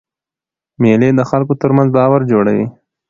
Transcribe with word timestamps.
مېلې 0.81 1.09
د 1.17 1.21
خلکو 1.29 1.53
ترمنځ 1.61 1.89
باور 1.97 2.21
جوړوي. 2.31 2.65